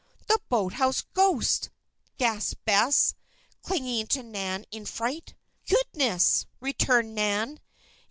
"The 0.27 0.39
boathouse 0.49 1.03
ghost!" 1.13 1.69
gasped 2.17 2.65
Bess, 2.65 3.13
clinging 3.61 4.07
to 4.07 4.23
Nan, 4.23 4.65
in 4.71 4.87
fright. 4.87 5.35
"Goodness!" 5.67 6.47
returned 6.59 7.13
Nan. 7.13 7.59